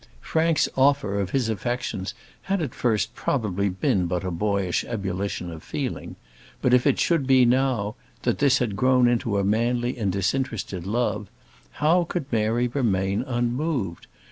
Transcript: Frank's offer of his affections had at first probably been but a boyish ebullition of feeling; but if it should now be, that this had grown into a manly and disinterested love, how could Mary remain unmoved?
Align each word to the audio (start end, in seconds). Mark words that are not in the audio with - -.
Frank's 0.21 0.67
offer 0.75 1.19
of 1.19 1.29
his 1.29 1.47
affections 1.47 2.15
had 2.41 2.59
at 2.59 2.73
first 2.73 3.13
probably 3.13 3.69
been 3.69 4.07
but 4.07 4.23
a 4.23 4.31
boyish 4.31 4.83
ebullition 4.85 5.51
of 5.51 5.61
feeling; 5.61 6.15
but 6.59 6.73
if 6.73 6.87
it 6.87 6.97
should 6.99 7.29
now 7.29 7.91
be, 7.91 8.05
that 8.23 8.39
this 8.39 8.57
had 8.57 8.75
grown 8.75 9.07
into 9.07 9.37
a 9.37 9.43
manly 9.43 9.95
and 9.99 10.11
disinterested 10.11 10.87
love, 10.87 11.29
how 11.73 12.03
could 12.03 12.25
Mary 12.33 12.67
remain 12.67 13.21
unmoved? 13.21 14.07